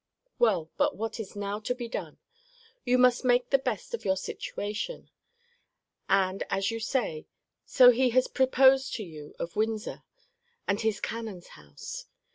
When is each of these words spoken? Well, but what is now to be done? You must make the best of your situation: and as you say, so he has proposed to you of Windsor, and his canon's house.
Well, 0.39 0.71
but 0.77 0.95
what 0.97 1.19
is 1.19 1.35
now 1.35 1.59
to 1.59 1.75
be 1.75 1.87
done? 1.87 2.17
You 2.83 2.97
must 2.97 3.23
make 3.23 3.51
the 3.51 3.59
best 3.59 3.93
of 3.93 4.03
your 4.03 4.17
situation: 4.17 5.11
and 6.09 6.41
as 6.49 6.71
you 6.71 6.79
say, 6.79 7.27
so 7.67 7.91
he 7.91 8.09
has 8.09 8.27
proposed 8.27 8.93
to 8.95 9.03
you 9.03 9.35
of 9.37 9.55
Windsor, 9.55 10.01
and 10.67 10.81
his 10.81 11.01
canon's 11.01 11.49
house. 11.49 12.07